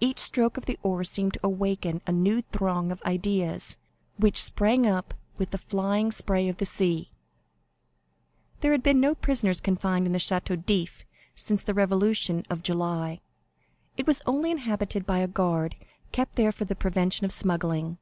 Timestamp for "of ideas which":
2.90-4.42